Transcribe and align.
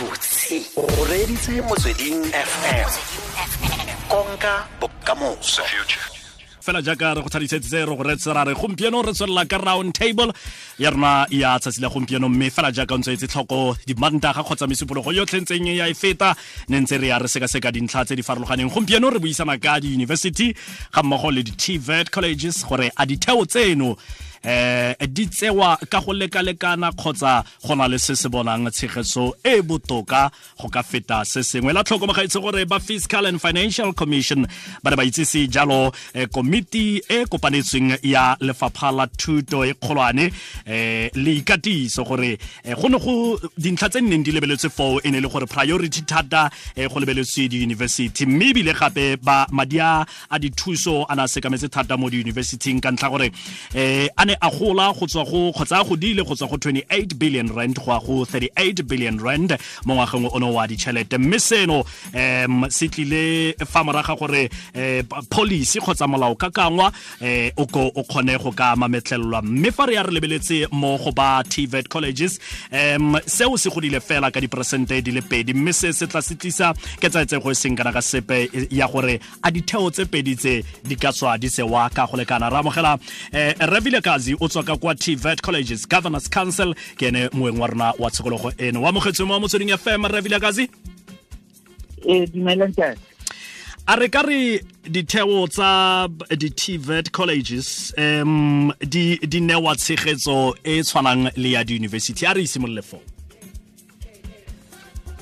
gabotse 0.00 0.62
o 0.76 1.04
reditse 1.04 1.60
motsweding 1.62 2.24
fm 2.32 2.88
konka 4.08 4.66
bokamoso. 4.80 5.62
Fela 6.60 6.80
jaaka 6.82 7.14
re 7.14 7.22
go 7.22 7.28
tlhadisetse 7.28 7.84
re 7.84 7.96
go 7.96 8.02
retse 8.02 8.32
ra 8.32 8.44
re 8.44 8.54
gompieno 8.54 9.02
re 9.02 9.12
tswelela 9.12 9.44
ka 9.44 9.58
round 9.58 9.92
table 9.92 10.32
ya 10.78 10.90
rona 10.90 11.26
ya 11.30 11.58
tsatsi 11.58 11.80
la 11.80 11.88
gompieno 11.88 12.28
mme 12.28 12.50
fela 12.50 12.72
jaaka 12.72 12.96
ntse 12.96 13.12
etse 13.12 13.28
tlhoko 13.28 13.76
dimantaga 13.86 14.42
kgotsa 14.42 14.66
mesupologo 14.66 15.12
yotlhe 15.12 15.40
ntseng 15.40 15.68
ya 15.68 15.88
e 15.88 15.94
feta 15.94 16.34
ne 16.68 16.80
ntse 16.80 16.96
re 16.96 17.08
ya 17.08 17.18
re 17.18 17.28
sekaseka 17.28 17.72
dintlha 17.72 18.04
tse 18.04 18.16
di 18.16 18.22
farologaneng. 18.22 18.72
Gompieno 18.72 19.10
re 19.10 19.18
buisana 19.18 19.58
ka 19.60 19.80
di-university 19.80 20.54
ga 20.92 21.02
mmogo 21.02 21.30
le 21.30 21.42
di-tvet 21.42 22.08
colleges 22.10 22.64
gore 22.64 22.88
a 22.96 23.04
ditheo 23.04 23.44
tseno 23.44 23.96
eh 24.42 24.94
di 25.06 25.26
tsewa 25.26 25.76
ka 25.90 26.00
go 26.00 26.12
lekalekana 26.12 26.92
kgotsa 26.92 27.44
go 27.66 27.74
na 27.74 27.86
le 27.88 27.98
se 27.98 28.14
se 28.14 28.28
bonang 28.28 28.70
tshegetso 28.70 29.34
e 29.44 29.60
botoka 29.60 30.30
go 30.58 30.68
ka 30.68 30.82
feta 30.82 31.24
se 31.24 31.42
sengwe. 31.42 31.72
La 31.72 31.82
tlhoko 31.84 32.06
magaitse 32.06 32.40
gore 32.40 32.64
ba 32.64 32.80
fiscal 32.80 33.26
and 33.26 33.40
financial 33.40 33.92
commission 33.92 34.46
ba 34.82 34.90
re 34.90 34.96
ba 34.96 35.04
itsese 35.04 35.48
jalo 35.48 35.92
eh, 36.14 36.26
komiti 36.26 37.02
e 37.08 37.26
kopanetsweng 37.26 37.98
ya 38.02 38.36
lefapha 38.40 38.92
la 38.92 39.06
thuto 39.06 39.64
e 39.64 39.74
kgolwane 39.74 40.32
eh, 40.66 41.10
le 41.14 41.36
ikatiso 41.36 42.04
gore 42.04 42.38
eh, 42.64 42.74
go 42.74 42.88
ne 42.88 42.98
go 42.98 43.38
dintlha 43.58 43.88
tse 43.88 44.00
nneng 44.00 44.24
di 44.24 44.32
lebeletswe 44.32 44.70
foo 44.70 45.00
e 45.04 45.10
ne 45.10 45.20
le 45.20 45.28
gore 45.28 45.46
priority 45.46 46.02
thata 46.02 46.50
eh, 46.76 46.88
go 46.88 47.00
lebeletswe 47.00 47.48
di-university. 47.48 48.26
Mme 48.26 48.50
ebile 48.50 48.72
gape 48.72 49.16
ba 49.22 49.46
madi 49.50 49.80
a 49.80 50.06
dithuso 50.38 51.04
a 51.08 51.14
ne 51.14 51.22
a 51.22 51.28
sekametse 51.28 51.68
thata 51.68 51.96
mo 51.96 52.08
di-universityng 52.08 52.80
ka 52.80 52.90
ntlha 52.90 53.10
gore 53.10 53.30
eh, 53.74 54.08
ne 54.30 54.36
a 54.40 54.50
gola 54.50 54.92
go 54.92 55.06
tswa 55.06 55.24
go 55.24 55.52
kgotsa 55.52 55.80
a 55.80 55.84
godile 55.84 56.22
go 56.24 56.34
tswa 56.34 56.48
go 56.48 56.56
28 56.56 57.18
billion 57.18 57.48
rand 57.48 57.74
go 57.74 57.92
a 57.92 58.00
go 58.00 58.24
38 58.24 58.82
billion 58.86 59.18
rand 59.18 59.56
mo 59.84 59.94
ngwageng 59.94 60.28
ono 60.32 60.52
wa 60.54 60.66
ditšhelete. 60.66 61.18
Mme 61.18 61.38
seno 61.38 61.84
um 62.14 62.66
se 62.70 62.88
tlile 62.88 63.54
fa 63.66 63.82
moraga 63.84 64.14
gore 64.16 64.48
um 64.74 65.26
policy 65.30 65.80
kgotsa 65.80 66.06
molao 66.06 66.36
ka 66.38 66.50
kangwa 66.50 66.92
um 67.20 67.50
o 67.56 67.66
ko 67.66 67.90
o 67.94 68.02
kgone 68.02 68.38
go 68.38 68.52
ka 68.52 68.76
mametlelelwa. 68.76 69.42
Mme 69.42 69.72
fa 69.72 69.86
re 69.86 69.94
ya 69.94 70.02
re 70.02 70.12
lebeletse 70.12 70.68
mo 70.72 70.96
go 70.98 71.12
ba 71.12 71.42
tvet 71.44 71.88
colleges 71.88 72.38
um 72.72 73.18
seo 73.26 73.56
se 73.58 73.70
godile 73.70 74.00
fela 74.00 74.30
ka 74.30 74.40
diperesente 74.40 75.02
di 75.02 75.10
le 75.10 75.22
pedi. 75.22 75.54
Mme 75.54 75.72
se 75.72 75.92
se 75.92 76.06
tla 76.06 76.22
se 76.22 76.36
tlisa 76.36 76.72
ke 77.00 77.10
tsaetsego 77.10 77.50
e 77.50 77.54
seng 77.54 77.76
kana 77.76 77.92
ka 77.92 78.02
sepe 78.02 78.48
ya 78.70 78.86
gore 78.86 79.18
a 79.42 79.50
ditheo 79.50 79.90
tse 79.90 80.06
pedi 80.06 80.36
tse 80.36 80.62
di 80.84 80.96
ka 80.96 81.12
tswa 81.12 81.38
di 81.38 81.50
sewa 81.50 81.88
ka 81.90 82.06
go 82.06 82.16
lekana. 82.16 82.50
Re 82.50 82.62
amogela 82.62 82.98
eh, 83.32 83.54
rebile 83.58 84.00
ka 84.00 84.19
kazi 84.20 84.36
o 84.40 84.48
tswa 84.48 84.62
ka 84.62 84.76
kwa 84.76 84.94
tvet 84.94 85.40
colleges 85.40 85.88
governors 85.88 86.28
council. 86.28 86.74
Ke 86.96 87.08
ene 87.08 87.28
moeng 87.32 87.58
wa 87.58 87.66
rona 87.66 87.92
wa 87.98 88.10
tshokologo 88.10 88.52
eno. 88.58 88.82
Wa 88.82 88.92
mogetswe 88.92 89.26
mo 89.26 89.40
motsweding 89.40 89.72
fm 89.76 90.04
revile 90.04 90.40
kazi 90.40 90.68
e 92.04 92.26
a 93.86 93.96
re 93.96 94.08
ka 94.08 94.22
re 94.22 94.60
ditheo 94.84 95.46
tsa 95.48 96.06
di-tvet 96.36 97.10
colleges 97.10 97.92
um 97.98 98.72
di, 98.78 99.18
di 99.18 99.40
newa 99.40 99.74
tshegetso 99.74 100.54
e 100.62 100.82
tshwanang 100.82 101.30
le 101.36 101.50
ya 101.50 101.64
di-university. 101.64 102.26
A 102.26 102.34
re 102.34 102.42
isimolole 102.42 102.82
foo. 102.82 103.00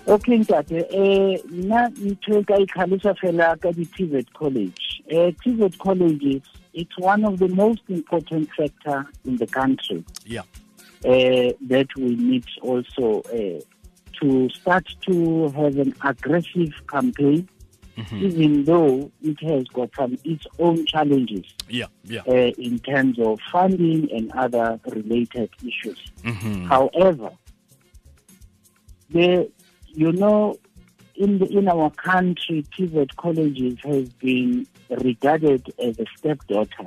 Okay 0.07 0.39
ntate. 0.39 0.85
Um 0.93 1.39
nna 1.65 1.89
ntho 2.03 2.41
e 2.41 2.45
ka 2.45 2.59
itlhalosa 2.59 3.15
fela 3.15 3.57
ka 3.57 3.73
di-tvet 3.73 4.27
college. 4.35 5.03
Um 5.11 5.33
tvet 5.33 5.79
colleges 5.79 6.43
it's 6.81 6.97
one 6.99 7.25
of 7.25 7.39
the 7.39 7.49
most 7.49 7.83
important 7.89 8.49
sector 8.57 8.99
in 9.25 9.37
the 9.37 9.47
country 9.47 10.05
yeah 10.25 10.43
uh, 11.05 11.53
that 11.73 11.89
we 11.97 12.17
need 12.17 12.45
also 12.63 13.21
uh, 13.39 13.61
to 14.21 14.49
start 14.51 14.87
to 15.07 15.49
have 15.51 15.77
an 15.79 15.95
aggressive 16.03 16.73
campaign 16.87 17.49
mm 17.97 18.05
-hmm. 18.05 18.27
even 18.27 18.65
though 18.65 19.11
it 19.31 19.41
has 19.41 19.65
got 19.79 19.89
some 19.97 20.17
its 20.25 20.47
own 20.59 20.85
challenges 20.93 21.47
yeah, 21.69 21.89
yeah. 22.05 22.25
Uh, 22.27 22.51
in 22.69 22.79
terms 22.79 23.19
of 23.19 23.41
funding 23.53 24.03
and 24.17 24.33
other 24.45 24.81
related 24.97 25.51
issues. 25.71 26.01
Mm 26.25 26.37
-hmm. 26.41 26.67
However, 26.75 27.31
the 29.13 29.49
you 29.95 30.13
know, 30.13 30.57
in 31.19 31.39
the, 31.41 31.47
in 31.47 31.69
our 31.69 31.91
country, 31.91 32.65
TVET 32.77 33.17
colleges 33.17 33.77
has 33.83 34.09
been 34.11 34.67
regarded 34.89 35.67
as 35.83 35.99
a 35.99 36.07
stepdaughter 36.17 36.87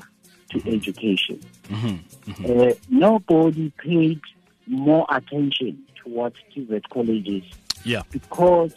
to 0.50 0.58
mm 0.58 0.64
-hmm. 0.64 0.76
education. 0.78 1.40
Mm 1.70 1.76
-hmm. 1.76 1.98
Mm 2.28 2.34
-hmm. 2.34 2.46
Uh, 2.50 2.74
nobody 2.90 3.70
paid 3.86 4.20
more 4.66 5.06
attention 5.10 5.74
towards 6.04 6.38
TVET 6.54 6.88
colleges 6.88 7.44
yeah. 7.84 8.04
because 8.12 8.76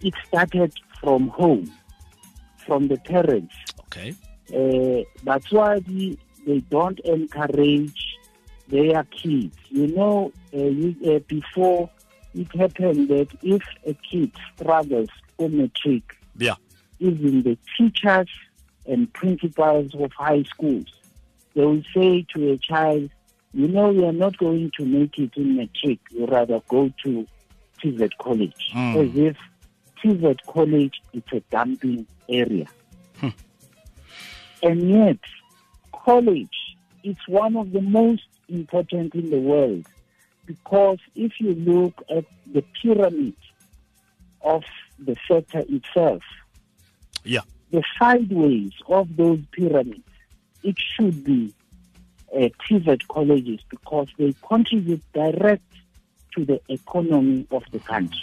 it 0.00 0.14
started 0.26 0.72
from 1.00 1.28
home, 1.28 1.64
from 2.66 2.88
the 2.88 2.96
parents. 2.96 3.54
Okay. 3.86 4.14
Uh, 4.58 5.00
that's 5.24 5.50
why 5.50 5.80
the, 5.88 6.18
they 6.46 6.60
don't 6.70 7.00
encourage 7.00 8.00
their 8.68 9.04
kids. 9.04 9.56
You 9.70 9.86
know, 9.96 10.32
uh, 10.52 10.70
you, 10.80 10.90
uh, 11.10 11.20
before 11.28 11.90
it 12.34 12.54
happened 12.56 13.08
that 13.08 13.28
if 13.42 13.62
a 13.86 13.94
kid 13.94 14.32
struggles 14.56 15.08
for 15.36 15.48
matric, 15.48 16.16
yeah, 16.36 16.54
even 16.98 17.42
the 17.42 17.56
teachers 17.76 18.28
and 18.86 19.12
principals 19.12 19.94
of 19.94 20.12
high 20.12 20.42
schools, 20.44 20.86
they 21.54 21.64
will 21.64 21.82
say 21.94 22.26
to 22.34 22.50
a 22.52 22.58
child, 22.58 23.10
you 23.52 23.68
know, 23.68 23.90
you 23.90 24.04
are 24.04 24.12
not 24.12 24.36
going 24.38 24.70
to 24.76 24.84
make 24.84 25.18
it 25.18 25.30
in 25.36 25.56
matric. 25.56 26.00
You 26.10 26.26
rather 26.26 26.60
go 26.68 26.92
to 27.04 27.26
TVET 27.82 28.10
college, 28.18 28.70
Mm. 28.74 28.96
as 28.96 29.16
if 29.16 29.36
TVET 30.02 30.38
college 30.46 31.00
is 31.12 31.22
a 31.32 31.40
dumping 31.50 32.06
area. 32.28 32.66
Hmm. 33.18 33.28
And 34.62 34.90
yet, 34.90 35.18
college 35.92 36.76
is 37.02 37.16
one 37.28 37.56
of 37.56 37.72
the 37.72 37.80
most 37.80 38.26
important 38.48 39.14
in 39.14 39.30
the 39.30 39.38
world 39.38 39.86
because 40.46 40.98
if 41.14 41.32
you 41.40 41.54
look 41.54 41.94
at 42.14 42.24
the 42.52 42.62
pyramid 42.82 43.34
of 44.42 44.62
the 44.98 45.16
sector 45.28 45.64
itself, 45.68 46.22
yeah, 47.24 47.40
the 47.70 47.82
sideways 47.98 48.72
of 48.88 49.16
those 49.16 49.40
pyramids, 49.52 50.04
it 50.62 50.76
should 50.78 51.24
be 51.24 51.52
uh, 52.34 52.48
TVET 52.68 53.06
colleges 53.08 53.60
because 53.70 54.08
they 54.18 54.34
contribute 54.46 55.02
direct 55.12 55.62
to 56.36 56.44
the 56.44 56.60
economy 56.68 57.46
of 57.50 57.62
the 57.72 57.78
country. 57.80 58.18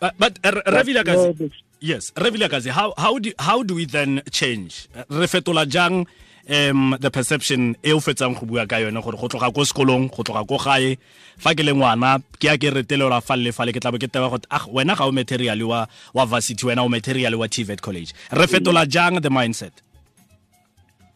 but 0.00 0.14
but 0.18 0.38
uh, 0.44 0.50
That's 0.52 0.88
Revila 0.88 1.04
where 1.04 1.04
Kazi, 1.04 1.32
the- 1.32 1.50
yes 1.80 2.10
Revila 2.12 2.48
Kazi, 2.48 2.70
how 2.70 2.94
how 2.96 3.18
do 3.18 3.32
how 3.38 3.62
do 3.62 3.74
we 3.74 3.84
then 3.84 4.22
change? 4.30 4.88
Re 5.10 5.26
fetola 5.26 5.68
jang 5.68 6.06
um 6.48 6.96
the 7.00 7.10
perception 7.10 7.76
e 7.84 7.92
o 7.92 8.00
fetsang 8.00 8.34
go 8.38 8.46
bua 8.46 8.66
ka 8.66 8.76
yone 8.78 9.00
gore 9.02 9.16
go 9.16 9.28
tloga 9.28 9.52
ko 9.52 9.60
sekolong 9.64 10.08
go 10.10 10.22
tloga 10.22 10.46
ko 10.48 10.56
gae. 10.56 10.96
Fa 11.36 11.54
ke 11.54 11.62
le 11.62 11.72
ngwana 11.72 12.22
ke 12.40 12.48
a 12.48 12.56
ke 12.56 12.72
retelelwa 12.72 13.22
fa 13.22 13.36
le 13.36 13.52
fa 13.52 13.64
le 13.64 13.72
ke 13.72 13.80
tla 13.80 13.92
be 13.92 13.98
ke 13.98 14.08
teba 14.08 14.30
go 14.30 14.38
ah 14.50 14.64
wena 14.66 14.96
ga 14.96 15.04
o 15.04 15.12
material 15.12 15.60
wa 15.68 15.86
wa 16.14 16.24
varsity 16.24 16.64
wena 16.64 16.84
o 16.84 16.88
material 16.88 17.36
wa 17.36 17.46
TVET 17.46 17.80
college. 17.80 18.14
Re 18.32 18.46
fetola 18.46 18.88
jang 18.88 19.20
the 19.20 19.28
mindset? 19.28 19.72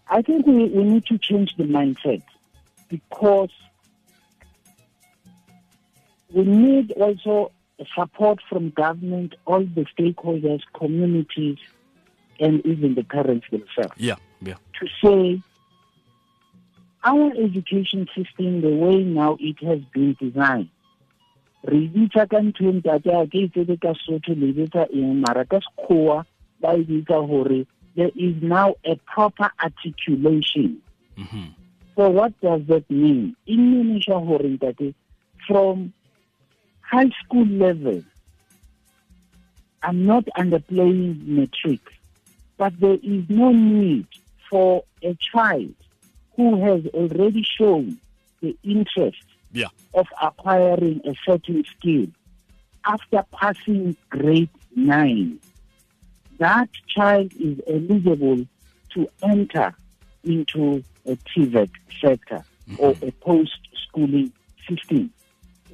I 0.09 0.21
think 0.21 0.47
we, 0.47 0.67
we 0.69 0.85
need 0.85 1.07
to 1.07 1.17
change 1.17 1.57
the 1.57 1.65
mindset 1.65 2.23
because 2.91 3.51
we 6.31 6.45
need 6.45 6.93
also 6.93 7.53
support 7.95 8.41
from 8.49 8.71
government, 8.71 9.35
all 9.47 9.65
the 9.65 9.87
stakeholders, 9.97 10.61
communities, 10.75 11.57
and 12.39 12.65
even 12.67 12.95
the 12.95 13.05
parents 13.05 13.47
themselves. 13.51 13.95
Yeah 13.97 14.17
to 14.83 14.89
say 15.03 15.43
our 17.05 17.31
education 17.39 18.09
system, 18.15 18.61
the 18.61 18.69
way 18.69 19.03
now 19.03 19.37
it 19.41 19.63
has 19.63 19.81
been 19.95 20.17
designed, 20.21 20.69
re 21.65 21.89
bitsa 21.89 22.29
ka 22.31 22.43
ntho 22.43 22.69
e 22.69 22.73
ntate 22.79 23.11
a 23.15 23.27
ke 23.27 23.47
itsebe 23.47 23.79
ka 23.81 23.95
sotho 24.03 24.35
le 24.35 24.53
bitsa 24.53 24.91
eng? 24.91 25.23
Mara 25.23 25.45
ka 25.47 25.63
sekgowa 25.63 26.27
ba 26.61 26.75
e 26.75 26.83
bitsa 26.83 27.23
gore 27.27 27.67
there 27.95 28.11
is 28.17 28.35
now 28.43 28.75
a 28.85 28.97
proper 29.07 29.51
articulation. 29.63 30.83
Mhm. 31.17 31.55
so 31.95 32.09
what 32.09 32.33
does 32.41 32.63
that 32.67 32.89
mean? 32.91 33.37
E 33.47 33.57
meanisha 33.57 34.19
gore 34.27 34.49
ntate 34.49 34.95
from 35.47 35.93
high 36.93 37.11
school 37.25 37.47
level 37.47 38.03
i'm 39.83 40.05
not 40.07 40.25
underplaying 40.37 41.27
matric 41.27 41.81
but 42.59 42.73
there 42.81 42.99
is 43.03 43.25
no 43.29 43.51
need 43.53 44.07
for 44.53 44.85
a 45.03 45.17
child 45.33 45.75
who 46.37 46.63
has 46.63 46.85
already 46.93 47.43
shown 47.43 47.99
the 48.43 48.55
interest 48.63 49.25
yeah. 49.51 49.69
of 49.95 50.07
acquiring 50.21 51.01
a 51.07 51.15
certain 51.25 51.65
skill. 51.65 52.07
After 52.85 53.25
passing 53.33 53.97
grade 54.11 54.51
9 54.77 55.39
that 56.39 56.69
child 56.87 57.33
is 57.39 57.59
eligible 57.67 58.47
to 58.91 59.09
enter 59.23 59.75
into 60.25 60.83
a 61.07 61.17
TVET 61.17 61.71
sector 62.01 62.45
or 62.79 62.93
mm-hmm. 62.93 63.09
a 63.09 63.13
post-schooling 63.13 64.33
system. 64.69 65.13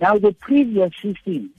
Now, 0.01 0.19
the 0.19 0.33
previous 0.33 0.93
system 1.03 1.51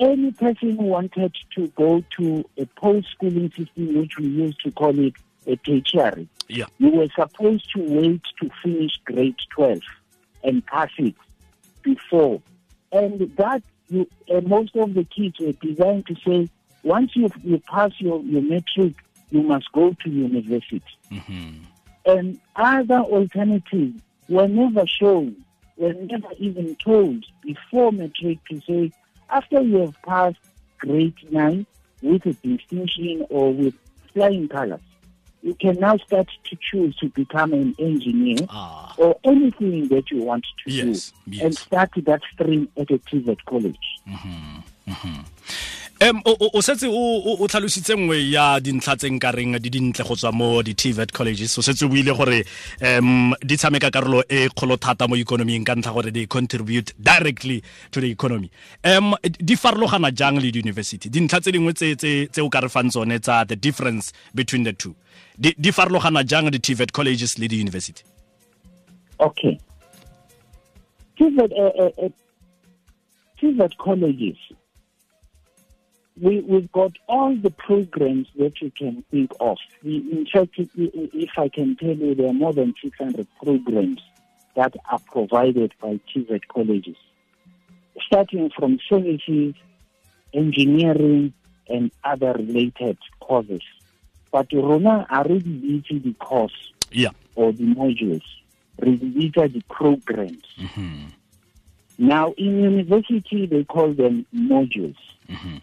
any 0.00 0.30
person 0.30 0.76
who 0.76 0.84
wanted 0.84 1.34
to 1.56 1.66
go 1.68 2.04
to 2.16 2.44
a 2.56 2.66
post-schooling 2.66 3.50
system, 3.56 3.98
which 3.98 4.16
we 4.16 4.26
used 4.26 4.60
to 4.60 4.70
call 4.70 4.96
it 4.98 5.14
a 5.48 5.56
tertiary, 5.56 6.28
yeah 6.48 6.66
you 6.78 6.90
were 6.90 7.08
supposed 7.14 7.68
to 7.74 7.82
wait 7.82 8.22
to 8.40 8.48
finish 8.62 8.92
grade 9.04 9.36
12 9.54 9.80
and 10.44 10.64
pass 10.66 10.90
it 10.98 11.14
before. 11.82 12.40
And 12.92 13.20
that, 13.36 13.62
you, 13.88 14.08
uh, 14.32 14.40
most 14.42 14.76
of 14.76 14.94
the 14.94 15.04
kids 15.04 15.38
were 15.40 15.52
designed 15.52 16.06
to 16.06 16.14
say, 16.26 16.48
once 16.82 17.14
you, 17.14 17.28
you 17.42 17.58
pass 17.60 17.92
your, 17.98 18.22
your 18.22 18.42
matric, 18.42 18.94
you 19.30 19.42
must 19.42 19.70
go 19.72 19.94
to 20.04 20.10
university. 20.10 20.82
And 22.06 22.40
other 22.56 23.00
alternatives 23.00 24.00
were 24.28 24.48
never 24.48 24.86
shown, 24.86 25.36
were 25.76 25.92
never 25.92 26.28
even 26.38 26.76
told 26.76 27.24
before 27.42 27.92
matric 27.92 28.38
to 28.50 28.60
say, 28.60 28.92
after 29.30 29.60
you 29.60 29.78
have 29.78 30.02
passed 30.02 30.38
grade 30.78 31.14
9 31.30 31.66
with 32.02 32.24
a 32.26 32.32
distinction 32.34 33.26
or 33.28 33.52
with 33.52 33.74
flying 34.14 34.48
colors, 34.48 34.80
you 35.42 35.54
can 35.54 35.76
now 35.78 35.96
start 35.98 36.28
to 36.44 36.56
choose 36.60 36.96
to 36.96 37.08
become 37.10 37.52
an 37.52 37.74
engineer 37.78 38.46
ah 38.50 38.94
or 38.98 39.16
anything 39.24 39.88
that 39.88 40.10
you 40.10 40.22
want 40.22 40.44
to 40.64 40.70
Yes, 40.72 41.12
do 41.24 41.32
yes. 41.36 41.44
and 41.44 41.56
start 41.58 41.90
that 42.04 42.20
stream 42.32 42.68
at 42.76 42.90
a 42.90 42.98
private 42.98 43.44
college. 43.44 43.86
em 44.06 44.14
o 44.14 44.90
o- 44.90 45.08
o 45.08 45.24
setse 46.62 46.86
o 46.86 46.92
o 46.92 47.36
o 47.42 47.48
tlhalositse 47.48 47.94
nngwe 47.96 48.30
ya 48.30 48.60
dintlha 48.60 48.96
tse 48.96 49.10
nkareng 49.10 49.58
di 49.58 49.70
dintle 49.70 50.04
go 50.04 50.14
tswa 50.14 50.32
mo 50.32 50.62
di-tvet 50.62 51.12
colleges. 51.12 51.58
O 51.58 51.62
setse 51.62 51.84
o 51.84 51.88
buile 51.88 52.14
gore 52.14 52.44
um 52.82 53.34
di 53.42 53.56
tshameka 53.56 53.90
karolo 53.90 54.22
e 54.28 54.48
kgolo 54.48 54.76
thata 54.78 55.08
mo 55.08 55.16
economyng 55.16 55.64
ka 55.64 55.74
ntlha 55.74 55.92
gore 55.92 56.12
they 56.12 56.26
contribute 56.26 56.94
directly 56.98 57.62
to 57.90 58.00
the 58.00 58.10
economy. 58.10 58.50
Um 58.84 59.16
di 59.22 59.56
farologana 59.56 60.14
jang 60.14 60.38
le 60.38 60.50
di-university? 60.50 61.08
Dintlha 61.10 61.40
tse 61.40 61.50
dingwe 61.52 61.74
tse 61.74 62.40
o 62.40 62.48
ka 62.48 62.60
re 62.60 62.68
fang 62.68 62.90
tsone 62.90 63.18
tsa 63.18 63.44
the 63.44 63.56
difference 63.56 64.12
between 64.34 64.62
the 64.62 64.72
two. 64.72 64.94
Di 65.36 65.72
farologana 65.72 66.22
jang 66.24 66.50
di-tvet 66.50 66.92
colleges 66.92 67.38
le 67.38 67.48
di-university? 67.48 68.04
Okay. 69.18 69.58
TVET, 71.18 71.50
uh, 71.50 71.90
uh, 71.98 72.08
TVET 73.40 73.76
colleges, 73.78 74.36
we, 76.20 76.40
we've 76.40 76.70
got 76.72 76.92
all 77.08 77.34
the 77.36 77.50
programs 77.50 78.28
that 78.38 78.60
you 78.60 78.70
can 78.70 79.04
think 79.10 79.32
of. 79.40 79.58
We, 79.82 79.96
in 79.96 80.26
fact, 80.26 80.54
if, 80.56 81.30
I 81.36 81.48
can 81.48 81.76
tell 81.76 81.94
you, 81.94 82.14
there 82.14 82.28
are 82.28 82.34
more 82.34 82.52
than 82.52 82.74
600 82.82 83.26
programs 83.42 84.00
that 84.54 84.74
are 84.90 84.98
provided 84.98 85.72
by 85.80 86.00
TVET 86.14 86.42
colleges, 86.48 86.96
starting 88.06 88.50
from 88.50 88.78
services, 88.88 89.54
engineering, 90.32 91.32
and 91.68 91.90
other 92.04 92.32
related 92.32 92.98
courses. 93.20 93.62
But 94.32 94.52
Rona 94.52 95.06
already 95.10 95.40
busy 95.40 95.98
the 95.98 96.14
course 96.14 96.72
yeah 96.90 97.10
or 97.34 97.52
the 97.52 97.64
modules. 97.64 98.22
These 98.80 99.32
are 99.36 99.48
the 99.48 99.62
programs. 99.68 100.44
Mm-hmm. 100.58 101.06
Now, 101.98 102.32
in 102.32 102.60
university, 102.60 103.46
they 103.46 103.64
call 103.64 103.92
them 103.92 104.24
modules. 104.32 104.96
Mm-hmm. 105.28 105.56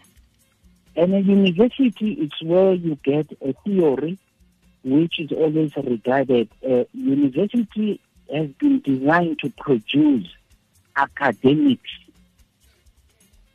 And 0.96 1.14
a 1.14 1.20
university 1.20 2.12
is 2.12 2.30
where 2.42 2.72
you 2.72 2.96
get 3.04 3.30
a 3.42 3.52
theory, 3.64 4.18
which 4.82 5.20
is 5.20 5.30
always 5.30 5.76
regarded. 5.76 6.48
Uh, 6.66 6.84
university 6.94 8.00
has 8.32 8.48
been 8.52 8.80
designed 8.80 9.38
to 9.40 9.50
produce 9.50 10.26
academics. 10.96 11.90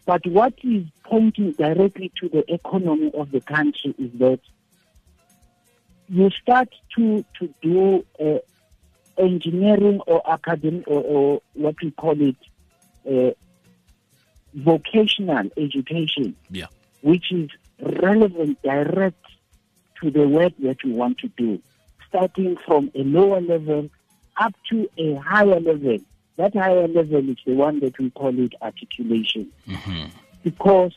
But 0.06 0.26
what 0.28 0.54
is 0.62 0.86
pointing 1.04 1.54
directly 1.54 2.12
to 2.22 2.30
the 2.30 2.54
economy 2.54 3.12
of 3.16 3.32
the 3.32 3.42
country 3.42 3.96
is 3.98 4.12
that 4.20 4.40
you 6.10 6.30
start 6.30 6.70
to 6.96 7.26
to 7.40 7.54
do 7.62 8.06
uh, 8.20 8.40
engineering 9.18 10.00
or 10.06 10.22
academic 10.30 10.88
or, 10.88 11.02
or 11.02 11.42
what 11.54 11.76
we 11.82 11.92
call 11.92 12.16
it 12.22 12.36
uh, 13.10 13.34
vocational 14.54 15.50
education, 15.58 16.36
yeah 16.50 16.68
which 17.01 17.31
is 17.31 17.50
relevant 17.80 18.62
direct 18.62 19.25
to 20.01 20.12
the 20.12 20.27
work 20.27 20.53
that 20.59 20.83
you 20.83 20.94
want 20.94 21.18
to 21.19 21.27
do, 21.30 21.62
starting 22.07 22.57
from 22.57 22.92
a 22.95 23.03
lower 23.03 23.42
level 23.42 23.89
up 24.38 24.53
to 24.69 24.89
a 24.98 25.15
higher 25.15 25.59
level. 25.59 25.98
That 26.38 26.56
higher 26.56 26.88
level 26.88 27.30
is 27.30 27.38
the 27.45 27.53
one 27.53 27.80
that 27.81 27.98
we 28.00 28.09
call 28.12 28.38
it 28.39 28.53
articulation. 28.62 29.51
Because 30.44 30.94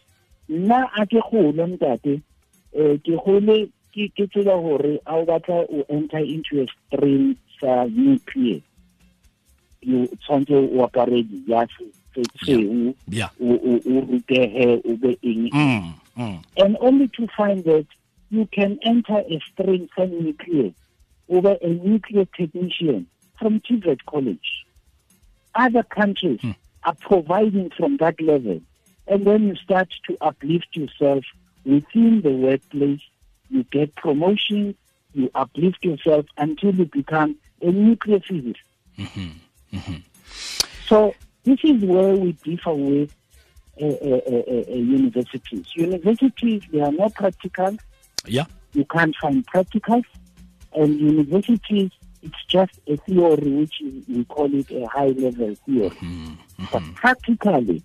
nna 0.48 0.88
a 0.96 1.06
ke 1.06 1.20
gole 1.30 1.52
ntate 1.52 2.20
eh, 2.76 2.96
ke 3.00 3.16
gole 3.24 3.68
ke 3.92 4.26
tsela 4.28 4.60
gore 4.60 5.00
a 5.06 5.16
o 5.16 5.24
batla 5.24 5.64
o 5.70 5.84
enter 5.88 6.18
into 6.18 6.60
a 6.60 6.66
stream 6.66 7.36
sa 7.60 7.84
nuclear 7.84 8.60
you 9.80 10.08
tshwanetse 10.20 10.52
o 10.52 10.84
apare 10.84 11.22
dijase 11.22 11.84
tse 12.12 12.22
tshweu 12.36 12.94
yeah. 13.08 13.30
o 13.40 14.00
rutege 14.08 14.80
o 14.84 14.96
be 14.96 15.18
eng 15.22 15.93
mm, 16.16 16.22
mm. 16.22 16.44
and 16.56 16.76
only 16.80 17.08
to 17.08 17.26
find 17.36 17.64
that 17.64 17.86
you 18.30 18.46
can 18.52 18.78
enter 18.82 19.18
a 19.18 19.40
stream 19.52 19.88
from 19.94 20.10
nuclear 20.24 20.72
over 21.28 21.56
a 21.62 21.68
nuclear 21.68 22.24
technician 22.36 23.06
from 23.38 23.60
TVET 23.60 23.98
College. 24.06 24.66
Other 25.54 25.82
countries 25.82 26.40
are 26.82 26.94
providing 27.00 27.70
from 27.70 27.96
that 27.98 28.20
level. 28.20 28.60
And 29.06 29.26
then 29.26 29.48
you 29.48 29.56
start 29.56 29.88
to 30.08 30.16
uplift 30.20 30.68
yourself 30.72 31.24
within 31.64 32.22
the 32.22 32.30
workplace. 32.30 33.00
You 33.50 33.64
get 33.64 33.94
promotion, 33.94 34.74
you 35.12 35.30
uplift 35.34 35.84
yourself 35.84 36.26
until 36.36 36.74
you 36.74 36.86
become 36.86 37.36
a 37.62 37.70
nuclear 37.70 38.20
physicist. 38.20 38.60
So 40.86 41.14
this 41.44 41.58
is 41.62 41.82
where 41.82 42.14
we 42.14 42.32
differ 42.32 42.74
with 42.74 43.14
uh, 43.80 44.72
universities. 44.72 45.66
Universities, 45.74 46.62
they 46.72 46.80
are 46.80 46.92
not 46.92 47.14
practical. 47.14 47.76
yeah 48.26 48.44
You 48.72 48.84
can't 48.84 49.14
find 49.20 49.46
practicals. 49.46 50.04
And 50.74 50.98
universities, 50.98 51.90
it's 52.22 52.44
just 52.48 52.80
a 52.88 52.96
theory, 52.96 53.50
which 53.50 53.80
is, 53.80 54.08
we 54.08 54.24
call 54.24 54.52
it 54.52 54.70
a 54.70 54.86
high-level 54.86 55.54
theory. 55.66 55.98
But 56.72 56.82
practically, 56.94 57.82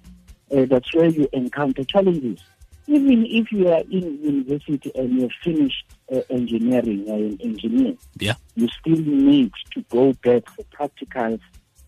uh, 0.56 0.65
that's 0.65 0.94
where 0.95 1.07
you 1.07 1.27
encounter 1.33 1.83
challenges. 1.83 2.39
Even 2.88 3.24
if 3.27 3.51
you 3.51 3.67
are 3.67 3.81
in 3.91 4.24
university 4.24 4.91
and 4.96 5.22
you've 5.22 5.31
finished 5.43 5.86
uh, 6.12 6.22
engineering, 6.31 7.05
you're 7.05 7.15
an 7.17 7.38
engineer, 7.41 7.93
yeah 8.17 8.34
you 8.55 8.67
still 8.79 8.98
need 8.98 9.51
to 9.74 9.81
go 9.89 10.13
back 10.25 10.43
for 10.50 10.63
practicals 10.77 11.39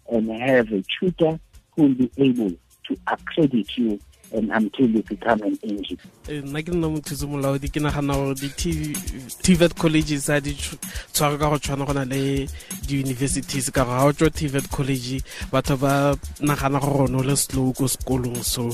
and 0.10 0.30
have 0.30 0.72
a 0.72 0.84
tutor 1.00 1.40
who 1.76 1.84
will 1.84 1.96
be 1.96 2.12
able 2.18 2.52
to 2.96 3.14
accredit 3.14 3.78
you 3.78 4.00
and 4.34 4.50
until 4.52 4.90
you 4.90 5.04
become 5.04 5.42
an 5.42 5.58
engineer. 5.64 5.98
Eh, 6.30 6.42
nna 6.44 6.62
ke 6.64 6.72
nna 6.72 6.90
mothusi 6.90 7.28
molaodi 7.28 7.68
ke 7.70 7.80
nagana 7.84 8.14
gore 8.16 8.36
di-tvet 8.36 9.74
colleges 9.76 10.30
a 10.30 10.40
di 10.40 10.54
tsh- 10.54 10.78
tshware 11.14 11.38
ka 11.38 11.50
go 11.50 11.58
tshwana 11.58 11.86
go 11.86 11.94
na 11.94 12.06
le 12.06 12.48
di-universities 12.88 13.72
ka 13.72 13.84
gore 13.84 13.98
ga 14.00 14.06
o 14.08 14.14
tswa 14.14 14.30
tvet 14.30 14.70
college 14.72 15.22
batho 15.52 15.76
ba 15.78 16.16
nagana 16.40 16.80
gore 16.80 17.04
one 17.12 17.16
o 17.20 17.24
le 17.24 17.36
slow 17.36 17.74
ko 17.74 17.88
sekolong 17.88 18.44
so 18.44 18.70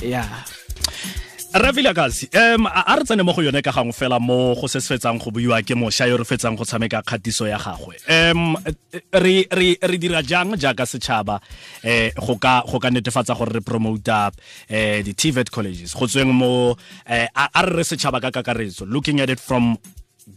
ya 0.00 0.24
ravilakazi 1.52 2.30
um 2.32 2.66
a 2.66 2.96
re 2.96 3.04
tsene 3.04 3.22
mo 3.22 3.32
go 3.32 3.42
yone 3.42 3.62
ka 3.62 3.72
gangwe 3.72 3.92
fela 3.92 4.18
mo 4.18 4.54
go 4.54 4.66
se 4.66 4.80
se 4.80 4.94
fetsang 4.94 5.18
go 5.18 5.30
buiwa 5.30 5.60
ke 5.62 5.74
mošwa 5.74 6.08
yo 6.08 6.16
re 6.16 6.24
fetsang 6.24 6.56
go 6.56 6.64
tshameka 6.64 7.02
kgatiso 7.02 7.46
ya 7.46 7.58
gagwe. 7.58 8.00
Um 8.08 8.56
re 9.12 9.46
re 9.50 9.76
re 9.82 9.98
dira 9.98 10.22
jang 10.22 10.56
jaaka 10.56 10.86
setšhaba 10.86 11.40
eh 11.84 12.10
go 12.16 12.36
ka 12.36 12.62
go 12.64 12.78
ka 12.78 12.88
netefatsa 12.88 13.36
gore 13.36 13.52
re 13.52 13.60
promota 13.60 14.30
eh 14.68 15.02
di 15.02 15.12
TVET 15.12 15.50
colleges? 15.50 15.94
Go 15.94 16.06
tsweng 16.06 16.32
mo 16.32 16.74
eh 17.06 17.28
a 17.34 17.62
re 17.62 17.76
re 17.76 17.84
setšhaba 17.84 18.20
ka 18.20 18.30
kakaretso 18.30 18.88
looking 18.88 19.20
at 19.20 19.28
it 19.28 19.40
from 19.40 19.76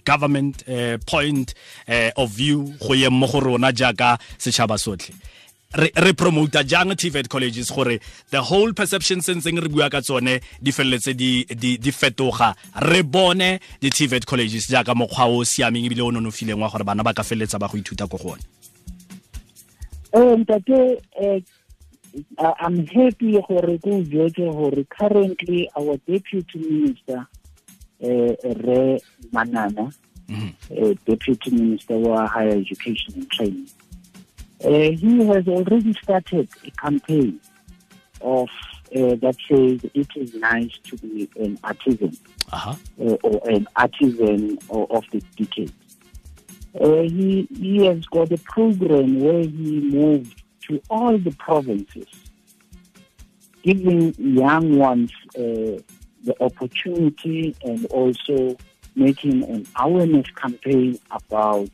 government 0.03 0.63
uh, 0.67 0.97
point 1.05 1.53
uh, 1.87 2.11
of 2.17 2.31
view 2.31 2.73
go 2.79 2.93
ye 2.93 3.07
mo 3.09 3.27
go 3.27 3.39
rona 3.39 3.71
jaaka 3.71 4.19
setšhaba 4.37 4.75
sotlhe 4.77 5.15
re 5.75 5.91
re 5.93 6.13
promota 6.13 6.63
jang 6.63 6.95
TVET 6.95 7.27
colleges 7.27 7.71
gore 7.71 7.99
the 8.29 8.41
whole 8.41 8.73
perception 8.73 9.21
se 9.21 9.33
ntseng 9.33 9.59
re 9.59 9.69
bua 9.69 9.89
ka 9.89 10.01
tsone 10.01 10.41
di 10.61 10.71
feleletse 10.71 11.15
di 11.15 11.45
di 11.49 11.77
di 11.77 11.91
fetoga. 11.91 12.55
Re 12.81 13.03
bone 13.03 13.59
di 13.79 13.89
TVET 13.89 14.25
colleges 14.25 14.69
jaaka 14.69 14.95
mokgwa 14.95 15.25
o 15.27 15.43
siameng 15.43 15.85
ebile 15.85 16.01
o 16.01 16.11
nonofileng 16.11 16.59
wa 16.61 16.69
gore 16.69 16.83
bana 16.83 17.03
ba 17.03 17.13
ka 17.13 17.23
feleletsa 17.23 17.59
ba 17.59 17.67
go 17.67 17.77
ithuta 17.77 18.07
ko 18.07 18.17
gone 18.17 18.35
one. 18.35 18.41
Eh, 20.15 20.35
ntate, 20.37 21.01
eh, 21.19 21.41
I'm 22.59 22.87
happy 22.87 23.31
gore 23.47 23.77
ko 23.83 23.89
o 23.89 24.03
jwetse 24.03 24.45
gore 24.51 24.83
currently 24.89 25.69
our 25.75 25.97
deputy 26.07 26.59
minister 26.59 27.27
eh, 27.99 28.35
Re 28.43 28.99
Manana, 29.31 29.91
eh, 30.29 30.93
deputy 31.05 31.51
minister 31.51 31.97
wa 31.97 32.27
higher 32.27 32.55
education 32.55 33.13
and 33.15 33.29
training, 33.29 33.67
he 34.71 35.25
has 35.27 35.47
already 35.47 35.93
started 35.93 36.49
a 36.65 36.71
campaign 36.71 37.39
of 38.21 38.49
uh, 38.95 39.15
that 39.15 39.35
says 39.47 39.89
it 39.93 40.07
is 40.15 40.33
nice 40.35 40.77
to 40.83 40.95
be 40.97 41.29
an 41.37 41.57
artisan 41.63 42.15
aha 42.51 42.77
uh, 43.01 43.17
or 43.23 43.49
an 43.49 43.67
artisan 43.75 44.57
of 44.69 45.03
the 45.11 45.21
decade. 45.35 45.73
Uh, 46.79 47.01
he, 47.01 47.47
he 47.55 47.85
has 47.85 48.05
got 48.07 48.31
a 48.31 48.37
program 48.37 49.19
where 49.19 49.41
he 49.41 49.79
moved 49.81 50.43
to 50.61 50.81
all 50.89 51.17
the 51.17 51.31
provinces, 51.31 52.07
giving 53.63 54.13
young 54.17 54.77
ones 54.77 55.11
uh, 55.37 55.79
the 56.23 56.35
opportunity 56.41 57.55
and 57.63 57.85
also 57.87 58.57
making 58.95 59.43
an 59.43 59.65
awareness 59.77 60.29
campaign 60.31 60.99
about 61.11 61.69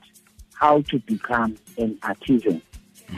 how 0.53 0.81
to 0.81 0.99
become 0.99 1.57
an 1.77 1.97
artisan. 2.03 2.61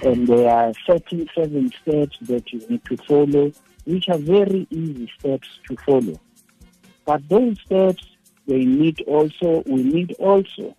And 0.01 0.27
there 0.27 0.49
are 0.49 0.73
certain 0.85 1.29
seven 1.35 1.71
steps 1.81 2.17
that 2.23 2.51
you 2.51 2.59
need 2.67 2.83
to 2.85 2.97
follow, 2.97 3.51
which 3.85 4.09
are 4.09 4.17
very 4.17 4.67
easy 4.69 5.09
steps 5.19 5.47
to 5.69 5.77
follow. 5.85 6.19
But 7.05 7.27
those 7.29 7.59
steps, 7.65 8.03
they 8.47 8.65
need 8.65 9.01
also, 9.07 9.63
we 9.65 9.83
need 9.83 10.15
also 10.19 10.75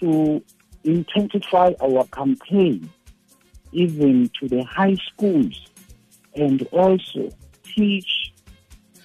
to 0.00 0.42
intensify 0.84 1.72
our 1.82 2.06
campaign 2.06 2.90
even 3.72 4.30
to 4.40 4.48
the 4.48 4.62
high 4.64 4.96
schools 5.12 5.66
and 6.34 6.62
also 6.72 7.28
teach 7.64 8.32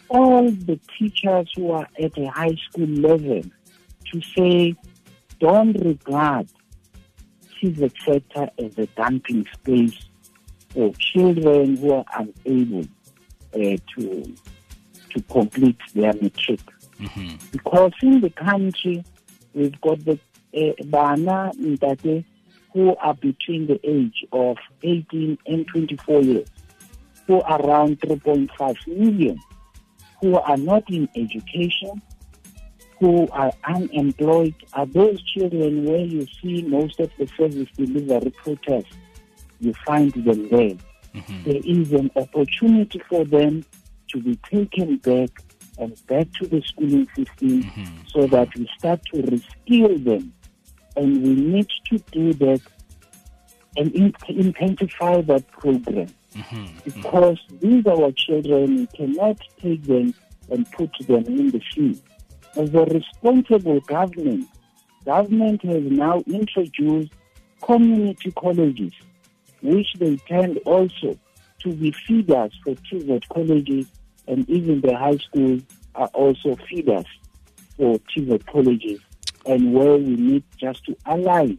all 0.09 0.49
the 0.49 0.79
teachers 0.97 1.51
who 1.55 1.71
are 1.71 1.87
at 1.99 2.17
a 2.17 2.25
high 2.27 2.55
school 2.69 2.87
level 2.87 3.41
to 4.11 4.21
say, 4.35 4.75
don't 5.39 5.73
regard 5.73 6.47
civic 7.61 7.93
sector 8.03 8.49
as 8.59 8.77
a 8.77 8.85
dumping 8.87 9.45
space 9.53 10.07
for 10.69 10.91
children 10.99 11.77
who 11.77 11.93
are 11.93 12.05
unable 12.17 12.87
uh, 13.53 13.77
to 13.95 14.35
to 15.09 15.21
complete 15.29 15.79
their 15.93 16.13
matric. 16.13 16.59
Because 17.51 17.93
in 18.01 18.21
the 18.21 18.29
country, 18.29 19.03
we've 19.53 19.79
got 19.81 20.03
the 20.03 20.19
uh, 20.55 20.83
Bana 20.85 21.51
Ntate 21.57 22.25
who 22.75 22.93
are 22.97 23.13
between 23.13 23.67
the 23.67 23.79
age 23.89 24.25
of 24.33 24.57
18 24.83 25.37
and 25.47 25.65
24 25.65 26.21
years, 26.21 26.47
who 27.25 27.39
are 27.41 27.61
around 27.61 28.01
3.5 28.01 28.87
million, 28.87 29.39
who 30.19 30.35
are 30.35 30.57
not 30.57 30.83
in 30.89 31.07
education, 31.15 32.01
who 32.99 33.27
are 33.31 33.51
unemployed, 33.65 34.55
are 34.73 34.85
those 34.85 35.21
children 35.23 35.85
where 35.85 35.99
you 35.99 36.25
see 36.41 36.61
most 36.63 36.99
of 36.99 37.11
the 37.17 37.27
service 37.37 37.69
delivery 37.75 38.31
protests, 38.31 38.95
you 39.59 39.73
find 39.85 40.13
them 40.13 40.49
there. 40.49 40.77
Mm-hmm. 41.13 41.43
There 41.43 41.61
is 41.63 41.91
an 41.93 42.11
opportunity 42.15 43.01
for 43.09 43.25
them 43.25 43.65
to 44.09 44.21
be 44.21 44.35
taken 44.49 44.97
back 44.97 45.29
and 45.77 46.07
back 46.07 46.31
to 46.33 46.47
the 46.47 46.61
schooling 46.61 47.07
system 47.15 47.63
mm-hmm. 47.63 47.85
so 48.07 48.27
that 48.27 48.55
we 48.55 48.69
start 48.77 49.01
to 49.13 49.21
reskill 49.21 50.03
them. 50.03 50.33
And 50.95 51.21
we 51.21 51.35
need 51.35 51.67
to 51.89 51.97
do 52.11 52.33
that 52.33 52.61
and 53.75 53.93
intensify 53.93 55.21
that 55.21 55.45
program 55.51 56.07
mm-hmm. 56.33 56.65
because 56.85 57.37
these 57.59 57.85
are 57.85 58.03
our 58.03 58.11
children. 58.11 58.75
We 58.77 58.87
cannot 58.87 59.37
take 59.61 59.83
them 59.83 60.13
and 60.49 60.69
put 60.71 60.91
them 61.07 61.25
in 61.25 61.51
the 61.51 61.61
field. 61.73 62.01
As 62.57 62.73
a 62.73 62.85
responsible 62.85 63.79
government, 63.81 64.47
government 65.05 65.61
has 65.63 65.83
now 65.83 66.23
introduced 66.27 67.11
community 67.61 68.31
colleges, 68.31 68.93
which 69.61 69.87
they 69.99 70.15
tend 70.27 70.57
also 70.65 71.17
to 71.59 71.73
be 71.73 71.91
feeders 72.07 72.53
for 72.63 72.75
TVET 72.75 73.27
colleges, 73.29 73.87
and 74.27 74.49
even 74.49 74.81
the 74.81 74.95
high 74.95 75.17
schools 75.17 75.61
are 75.95 76.07
also 76.13 76.55
feeders 76.69 77.05
for 77.77 77.99
TVET 78.15 78.45
colleges, 78.45 78.99
and 79.45 79.73
where 79.73 79.97
we 79.97 80.15
need 80.15 80.43
just 80.57 80.85
to 80.85 80.95
align 81.05 81.57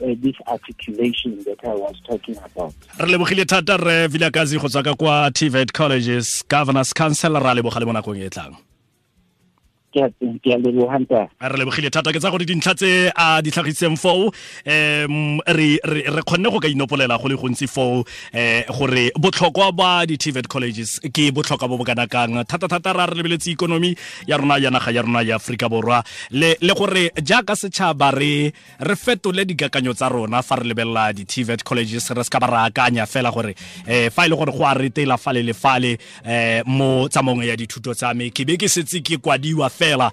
uh, 0.00 0.14
this 0.18 0.36
articulation 0.46 1.42
that 1.44 1.58
I 1.64 1.74
was 1.74 1.96
talking 2.08 2.36
about. 2.36 2.74
re 3.00 3.06
lebogile 3.06 3.44
thata 3.44 3.76
re 3.76 4.06
vilakazi 4.08 4.58
go 4.60 4.68
tswa 4.68 4.82
ka 4.84 4.94
kwa 4.94 5.30
tvet 5.30 5.72
colleges 5.72 6.44
governors 6.48 6.92
council 6.92 7.32
ra 7.32 7.54
leboga 7.54 7.80
le 7.80 7.86
mo 7.86 7.92
nakong 7.92 8.22
e 8.22 8.30
tlang 8.30 8.56
Ke 9.98 10.52
a- 10.54 11.48
re 11.48 11.56
lebogile 11.58 11.90
thata 11.90 12.12
ke 12.12 12.18
tsa 12.20 12.30
gore 12.30 12.44
dintlha 12.44 12.74
tse 12.74 13.10
a 13.14 13.40
di 13.42 13.50
tlhagisitseng 13.50 13.96
foo 13.96 14.28
um 14.66 15.40
re 15.46 15.78
re 15.82 16.22
kgonne 16.22 16.50
go 16.50 16.60
ka 16.60 16.68
inopolela 16.68 17.18
go 17.18 17.28
le 17.28 17.36
gontsi 17.36 17.66
foo 17.66 18.04
um 18.04 18.62
gore 18.78 19.10
botlhokwa 19.18 19.72
ba 19.72 20.06
di-tvet 20.06 20.46
colleges 20.46 21.00
ke 21.12 21.30
botlhokwa 21.32 21.68
bo 21.68 21.76
bo 21.78 21.84
kana 21.84 22.06
kang 22.06 22.44
thata-thata 22.44 22.92
ra 22.92 23.06
re 23.06 23.16
lebeletse 23.16 23.50
ikonomi 23.54 23.94
ya 24.26 24.36
rona 24.36 24.58
ya 24.58 24.70
naga 24.70 24.90
ya 24.92 25.02
rona 25.02 25.22
ya 25.22 25.36
aforika 25.36 25.68
borwa. 25.68 26.02
Le 26.30 26.56
le 26.60 26.74
gore 26.74 27.10
jaaka 27.22 27.56
setšhaba 27.56 28.10
re 28.12 28.52
re 28.80 28.94
fetole 28.96 29.44
dikakanyo 29.44 29.94
tsa 29.94 30.08
rona 30.08 30.42
fa 30.42 30.56
re 30.56 30.68
lebelela 30.68 31.12
di-tvet 31.12 31.62
colleges 31.64 32.10
re 32.10 32.22
se 32.24 32.30
ka 32.30 32.38
ba 32.38 32.46
re 32.46 32.58
akanya 32.68 33.06
fela 33.06 33.30
gore 33.32 33.54
um 33.88 34.10
fa 34.10 34.26
e 34.26 34.28
le 34.28 34.36
gore 34.36 34.52
go 34.52 34.64
a 34.66 34.74
retela 34.74 35.16
fale 35.18 35.42
le 35.42 35.54
fale 35.54 35.96
um 36.24 36.76
mo 36.76 37.08
tsamong 37.08 37.42
ya 37.42 37.56
dithuto 37.56 37.94
tsa 37.94 38.12
me. 38.14 38.30
Ke 38.30 38.44
be 38.44 38.56
ke 38.60 38.68
setse 38.68 39.00
ke 39.02 39.16
kwadiwa 39.18 39.70
fela 39.70 39.87
um 39.94 40.10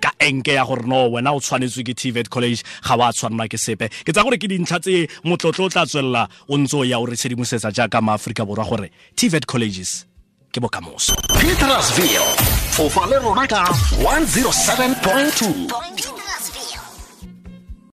ka 0.00 0.10
enke 0.18 0.54
ya 0.54 0.64
gore 0.64 0.86
no 0.86 1.10
wena 1.10 1.32
o 1.34 1.40
tshwanetswe 1.40 1.84
ke 1.84 1.94
tvet 1.94 2.28
college 2.28 2.62
ga 2.82 2.96
wa 2.96 3.12
tshwanelwa 3.12 3.48
ke 3.48 3.58
sepe. 3.58 3.88
Ke 4.04 4.12
tsa 4.12 4.22
gore 4.22 4.38
ke 4.38 4.48
dintlha 4.48 4.80
tse 4.80 5.08
motlotlo 5.24 5.66
o 5.66 5.68
tla 5.68 5.86
tswelela 5.86 6.28
o 6.48 6.58
ntse 6.58 6.76
o 6.76 6.84
ya 6.84 6.98
o 6.98 7.06
re 7.06 7.16
tshedimosetsa 7.16 7.70
jaaka 7.72 8.00
maaforika 8.00 8.44
borwa 8.44 8.64
gore 8.64 8.90
tvet 9.16 9.46
colleges 9.46 10.06
ke 10.52 10.60
bokamoso. 10.60 11.14
Petersville 11.34 12.24
fa 12.90 13.06
le 13.06 13.18
rona 13.18 13.46
ka 13.46 13.64
107.2 14.00 16.23